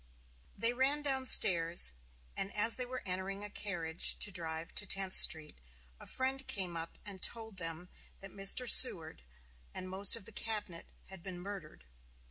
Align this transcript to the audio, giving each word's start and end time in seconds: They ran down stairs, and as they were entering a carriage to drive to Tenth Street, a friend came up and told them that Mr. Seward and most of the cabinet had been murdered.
They 0.57 0.73
ran 0.73 1.03
down 1.03 1.27
stairs, 1.27 1.91
and 2.35 2.51
as 2.57 2.73
they 2.75 2.87
were 2.87 3.03
entering 3.05 3.43
a 3.43 3.51
carriage 3.51 4.17
to 4.17 4.31
drive 4.31 4.73
to 4.73 4.87
Tenth 4.87 5.13
Street, 5.15 5.59
a 5.99 6.07
friend 6.07 6.47
came 6.47 6.75
up 6.75 6.97
and 7.05 7.21
told 7.21 7.57
them 7.57 7.87
that 8.19 8.31
Mr. 8.31 8.67
Seward 8.67 9.21
and 9.75 9.87
most 9.87 10.15
of 10.15 10.25
the 10.25 10.31
cabinet 10.31 10.87
had 11.09 11.21
been 11.21 11.39
murdered. 11.39 11.85